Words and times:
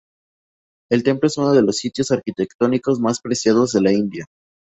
El 0.91 1.03
templo 1.03 1.27
es 1.27 1.37
uno 1.37 1.51
de 1.53 1.61
los 1.61 1.77
sitios 1.77 2.09
arquitectónicos 2.09 2.99
más 2.99 3.21
preciados 3.21 3.71
de 3.73 3.81
la 3.81 3.91
India. 3.93 4.25